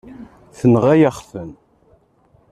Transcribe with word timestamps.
Tenɣa-yaɣ-ten. 0.57 1.49